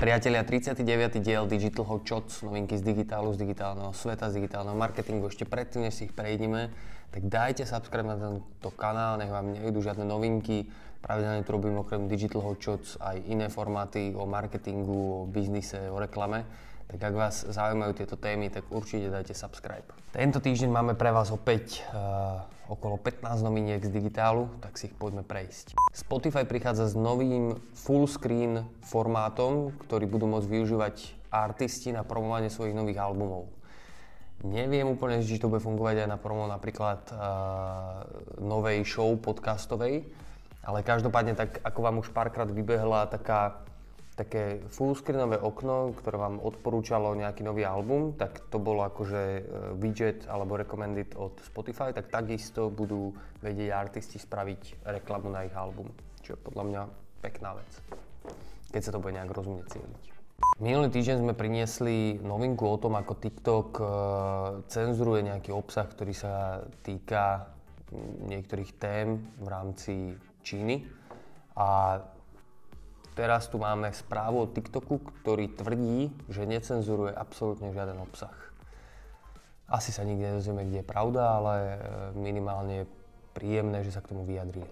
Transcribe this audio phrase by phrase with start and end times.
[0.00, 1.20] Priatelia, 39.
[1.20, 5.28] diel Digital Hot Shots, novinky z digitálu, z digitálneho sveta, z digitálneho marketingu.
[5.28, 6.72] Ešte predtým, než si ich prejdeme,
[7.12, 10.72] tak dajte subscribe na tento kanál, nech vám nejdú žiadne novinky.
[11.04, 16.00] Pravidelne tu robím okrem Digital Hot Shots aj iné formáty o marketingu, o biznise, o
[16.00, 16.48] reklame.
[16.90, 19.86] Tak ak vás zaujímajú tieto témy, tak určite dajte subscribe.
[20.10, 24.94] Tento týždeň máme pre vás opäť uh, okolo 15 noviniek z digitálu, tak si ich
[24.98, 25.78] poďme prejsť.
[25.94, 30.94] Spotify prichádza s novým full screen formátom, ktorý budú môcť využívať
[31.30, 33.46] artisti na promovanie svojich nových albumov.
[34.42, 38.02] Neviem úplne, či to bude fungovať aj na promo napríklad uh,
[38.42, 40.10] novej show podcastovej,
[40.66, 43.62] ale každopádne tak ako vám už párkrát vybehla taká
[44.20, 49.42] také fullscreenové okno, ktoré vám odporúčalo nejaký nový album, tak to bolo akože e,
[49.80, 55.88] widget alebo recommended od Spotify, tak takisto budú vedieť artisti spraviť reklamu na ich album.
[56.20, 56.82] Čo je podľa mňa
[57.24, 57.70] pekná vec,
[58.68, 60.04] keď sa to bude nejak rozumne cieliť.
[60.60, 63.84] Minulý týždeň sme priniesli novinku o tom, ako TikTok e,
[64.68, 67.48] cenzuruje nejaký obsah, ktorý sa týka
[68.28, 69.94] niektorých tém v rámci
[70.44, 70.84] Číny.
[71.56, 71.98] A
[73.20, 78.32] Teraz tu máme správu od TikToku, ktorý tvrdí, že necenzuruje absolútne žiaden obsah.
[79.68, 81.76] Asi sa nikdy nedozvieme, kde je pravda, ale e,
[82.16, 82.90] minimálne je
[83.36, 84.64] príjemné, že sa k tomu vyjadrí.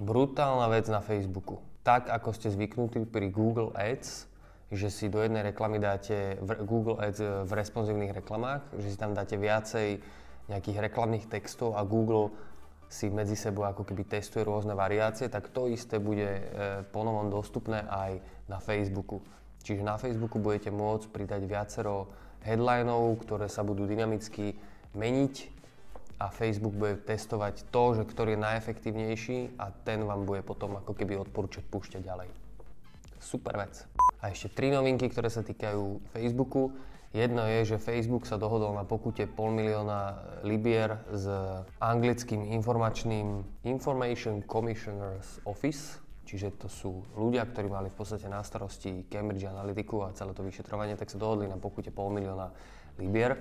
[0.00, 1.60] Brutálna vec na Facebooku.
[1.84, 4.32] Tak, ako ste zvyknutí pri Google Ads,
[4.72, 9.12] že si do jednej reklamy dáte v Google Ads v responsívnych reklamách, že si tam
[9.12, 10.00] dáte viacej
[10.48, 12.32] nejakých reklamných textov a Google
[12.88, 16.42] si medzi sebou ako keby testuje rôzne variácie, tak to isté bude e,
[16.94, 19.20] ponovom dostupné aj na Facebooku.
[19.64, 22.12] Čiže na Facebooku budete môcť pridať viacero
[22.44, 24.54] headlinov, ktoré sa budú dynamicky
[24.92, 25.54] meniť
[26.20, 30.94] a Facebook bude testovať to, že ktorý je najefektívnejší a ten vám bude potom ako
[30.94, 32.28] keby odporúčať púšťať ďalej.
[33.18, 33.88] Super vec.
[34.20, 36.70] A ešte tri novinky, ktoré sa týkajú Facebooku.
[37.14, 41.30] Jedno je, že Facebook sa dohodol na pokute pol milióna libier s
[41.78, 49.06] anglickým informačným Information Commissioner's Office, čiže to sú ľudia, ktorí mali v podstate na starosti
[49.06, 52.50] Cambridge Analytiku a celé to vyšetrovanie, tak sa dohodli na pokute pol milióna
[52.98, 53.38] libier,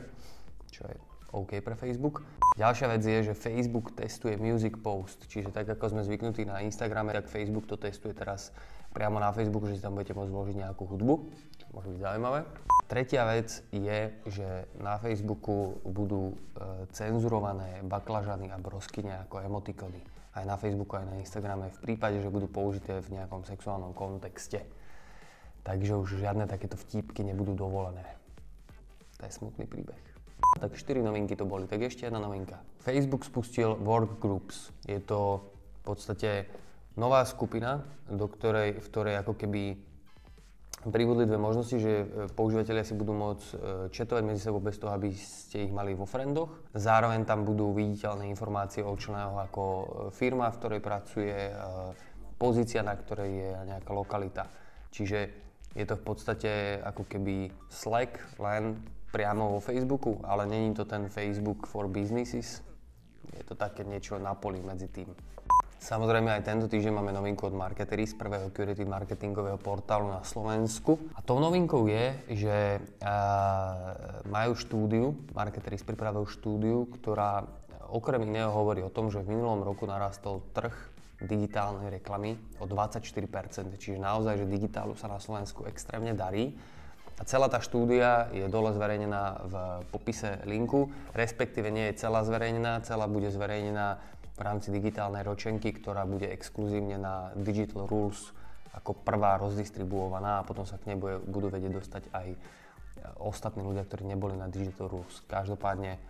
[0.69, 0.93] čo je
[1.33, 2.21] OK pre Facebook.
[2.53, 7.09] Ďalšia vec je, že Facebook testuje Music Post, čiže tak ako sme zvyknutí na Instagrame,
[7.09, 8.53] tak Facebook to testuje teraz
[8.93, 11.13] priamo na Facebooku, že si tam budete môcť vložiť nejakú hudbu,
[11.57, 12.45] čo môže byť zaujímavé.
[12.93, 16.35] Tretia vec je, že na Facebooku budú e,
[16.93, 19.97] cenzurované baklažany a broskyne ako emotikony.
[20.37, 24.61] Aj na Facebooku, aj na Instagrame v prípade, že budú použité v nejakom sexuálnom kontexte.
[25.65, 28.05] Takže už žiadne takéto vtípky nebudú dovolené.
[29.17, 29.97] To je smutný príbeh.
[30.61, 32.61] Tak 4 novinky to boli, tak ešte jedna novinka.
[32.77, 34.69] Facebook spustil Workgroups.
[34.85, 35.41] Je to
[35.81, 36.45] v podstate
[36.93, 39.81] nová skupina, do ktorej, v ktorej ako keby
[40.91, 43.55] pribudli dve možnosti, že e, používateľia si budú môcť e,
[43.93, 46.51] četovať medzi sebou bez toho, aby ste ich mali vo friendoch.
[46.75, 51.35] Zároveň tam budú viditeľné informácie o členého ako e, firma, v ktorej pracuje,
[52.35, 54.43] pozícia, na ktorej je nejaká lokalita.
[54.91, 55.19] Čiže
[55.73, 56.51] je to v podstate
[56.83, 58.77] ako keby Slack, len
[59.13, 62.59] priamo vo Facebooku, ale není to ten Facebook for businesses.
[63.31, 65.07] Je to také niečo na poli medzi tým.
[65.83, 70.95] Samozrejme aj tento týždeň máme novinku od Marketery z prvého curated marketingového portálu na Slovensku.
[71.11, 77.43] A tou novinkou je, že uh, majú štúdiu, Marketery pripravujú štúdiu, ktorá
[77.91, 80.71] okrem iného hovorí o tom, že v minulom roku narastol trh
[81.19, 86.55] digitálnej reklamy o 24%, čiže naozaj, že digitálu sa na Slovensku extrémne darí.
[87.19, 89.53] A celá tá štúdia je dole zverejnená v
[89.91, 96.09] popise linku, respektíve nie je celá zverejnená, celá bude zverejnená v rámci digitálnej ročenky, ktorá
[96.09, 98.33] bude exkluzívne na Digital Rules
[98.73, 102.37] ako prvá rozdistribuovaná a potom sa k nej bude, budú vedieť dostať aj e,
[103.21, 105.21] ostatní ľudia, ktorí neboli na Digital Rules.
[105.29, 106.01] Každopádne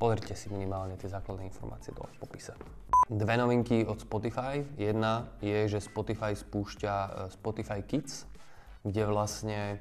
[0.00, 2.56] pozrite si minimálne tie základné informácie v popise.
[3.12, 4.64] Dve novinky od Spotify.
[4.80, 8.24] Jedna je, že Spotify spúšťa e, Spotify Kids,
[8.80, 9.76] kde vlastne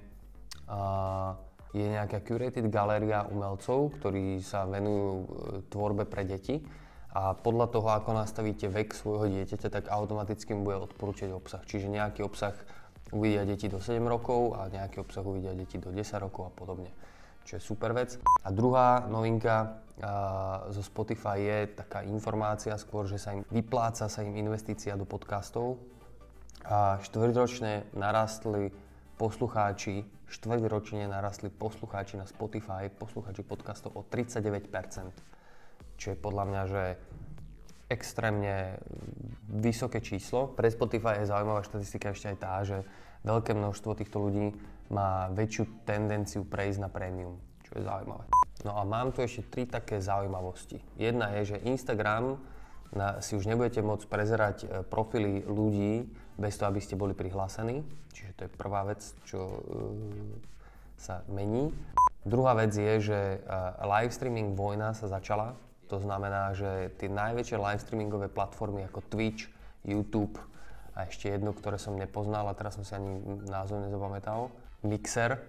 [0.67, 1.31] uh,
[1.71, 5.23] je nejaká curated galéria umelcov, ktorí sa venujú
[5.71, 6.59] tvorbe pre deti
[7.09, 11.65] a podľa toho, ako nastavíte vek svojho dieťaťa, tak automaticky mu bude odporúčať obsah.
[11.65, 12.53] Čiže nejaký obsah
[13.09, 16.93] uvidia deti do 7 rokov a nejaký obsah uvidia deti do 10 rokov a podobne.
[17.49, 18.21] Čo je super vec.
[18.45, 24.21] A druhá novinka a, zo Spotify je taká informácia skôr, že sa im vypláca sa
[24.21, 25.81] im investícia do podcastov.
[26.69, 28.69] A štvrťročne narastli
[29.17, 35.38] poslucháči, štvrťročne narastli poslucháči na Spotify, poslucháči podcastov o 39%
[35.99, 36.83] čo je podľa mňa, že
[37.91, 38.79] extrémne
[39.49, 40.47] vysoké číslo.
[40.55, 42.77] Pre Spotify je zaujímavá štatistika ešte aj tá, že
[43.27, 44.55] veľké množstvo týchto ľudí
[44.93, 47.35] má väčšiu tendenciu prejsť na prémium,
[47.67, 48.25] čo je zaujímavé.
[48.63, 50.79] No a mám tu ešte tri také zaujímavosti.
[50.95, 52.39] Jedna je, že Instagram
[52.93, 56.09] na, si už nebudete môcť prezerať e, profily ľudí
[56.41, 57.85] bez toho, aby ste boli prihlásení.
[58.13, 59.61] Čiže to je prvá vec, čo uh,
[60.97, 61.69] sa mení.
[62.25, 65.53] Druhá vec je, že uh, live streaming vojna sa začala.
[65.89, 69.49] To znamená, že tie najväčšie live streamingové platformy ako Twitch,
[69.81, 70.37] YouTube
[70.93, 73.17] a ešte jednu, ktoré som nepoznal a teraz som si ani
[73.49, 74.53] názov nezapamätal,
[74.85, 75.41] Mixer,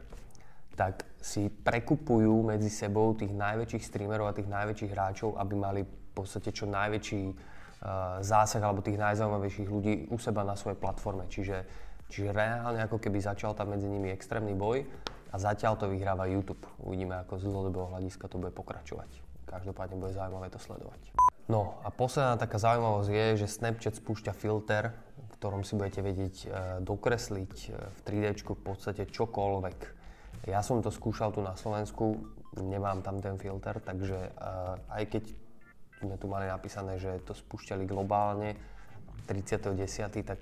[0.74, 5.82] tak si prekupujú medzi sebou tých najväčších streamerov a tých najväčších hráčov, aby mali
[6.20, 11.24] podstate čo najväčší uh, zásah alebo tých najzaujímavejších ľudí u seba na svojej platforme.
[11.32, 11.64] Čiže,
[12.12, 14.84] čiže reálne ako keby začal tam medzi nimi extrémny boj
[15.32, 16.60] a zatiaľ to vyhráva YouTube.
[16.84, 19.29] Uvidíme, ako z dlhodobého hľadiska to bude pokračovať.
[19.50, 21.10] Každopádne bude zaujímavé to sledovať.
[21.50, 26.36] No a posledná taká zaujímavosť je, že Snapchat spúšťa filter, v ktorom si budete vedieť
[26.46, 29.78] uh, dokresliť uh, v 3D v podstate čokoľvek.
[30.46, 32.22] Ja som to skúšal tu na Slovensku,
[32.54, 35.24] nemám tam ten filter, takže uh, aj keď
[35.98, 38.54] sme tu mali napísané, že to spúšťali globálne
[39.28, 39.76] 30.10.,
[40.24, 40.40] tak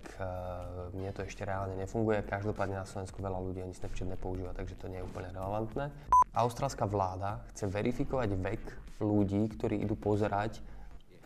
[0.94, 2.22] mne to ešte reálne nefunguje.
[2.22, 5.90] Každopádne na Slovensku veľa ľudí ani Snapchat nepoužíva, takže to nie je úplne relevantné.
[6.30, 10.62] Austrálska vláda chce verifikovať vek ľudí, ktorí idú pozerať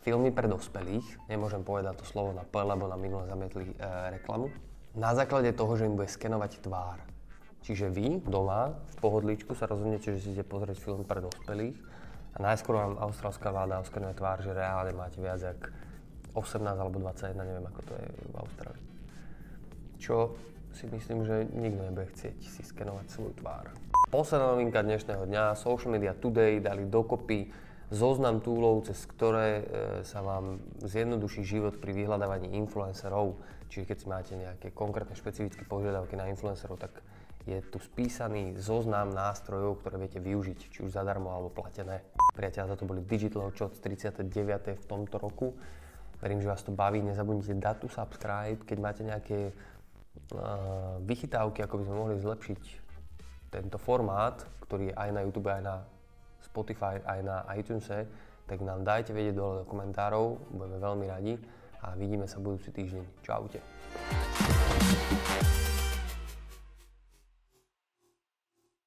[0.03, 1.29] filmy pre dospelých.
[1.31, 4.51] Nemôžem povedať to slovo na P, lebo na minule zamietli uh, reklamu.
[4.93, 7.01] Na základe toho, že im bude skenovať tvár.
[7.63, 11.79] Čiže vy doma v pohodličku sa rozhodnete, že si idete pozrieť film pre dospelých
[12.35, 15.71] a najskôr vám austrálska vláda oskenuje tvár, že reálne máte viac jak
[16.35, 18.87] 18 alebo 21, neviem ako to je v Austrálii.
[20.01, 20.17] Čo
[20.73, 23.69] si myslím, že nikto nebude chcieť si skenovať svoju tvár.
[24.13, 27.49] Posledná novinka dnešného dňa, Social Media Today dali dokopy
[27.89, 29.65] zoznam túlov, cez ktoré e,
[30.05, 33.41] sa vám zjednoduší život pri vyhľadávaní influencerov.
[33.73, 37.01] Čiže keď si máte nejaké konkrétne špecifické požiadavky na influencerov, tak
[37.49, 42.05] je tu spísaný zoznam nástrojov, ktoré viete využiť, či už zadarmo alebo platené.
[42.37, 44.29] Priatelia, to boli Digital Shots 39.
[44.77, 45.57] v tomto roku.
[46.21, 47.01] Verím, že vás to baví.
[47.01, 49.57] Nezabudnite dať tu subscribe, keď máte nejaké
[50.37, 52.82] uh, vychytávky, ako by sme mohli zlepšiť
[53.53, 55.77] tento formát, ktorý je aj na YouTube, aj na
[56.41, 57.85] Spotify, aj na iTunes,
[58.49, 61.35] tak nám dajte vedieť dole do komentárov, budeme veľmi radi
[61.85, 63.05] a vidíme sa budúci týždeň.
[63.21, 63.61] Čaute.